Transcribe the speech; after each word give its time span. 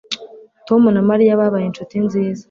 Tom 0.67 0.81
na 0.95 1.01
Mariya 1.09 1.39
babaye 1.41 1.65
inshuti 1.67 1.95
nziza 2.05 2.39